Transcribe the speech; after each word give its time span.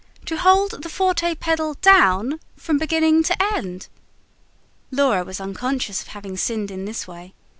To 0.25 0.35
hold, 0.35 0.81
the 0.81 0.89
forte 0.89 1.35
pedal 1.35 1.75
down, 1.75 2.39
from 2.57 2.79
beginning 2.79 3.21
to 3.25 3.39
end!" 3.55 3.87
Laura 4.89 5.23
was 5.23 5.39
unconscious 5.39 6.01
of 6.01 6.07
having 6.07 6.37
sinned 6.37 6.71
in 6.71 6.85
this 6.85 7.07
way. 7.07 7.35